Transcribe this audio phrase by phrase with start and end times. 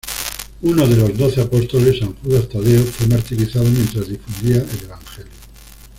[0.63, 5.31] Uno de los doce apóstoles, San Judas Tadeo fue martirizado mientras difundía el evangelio.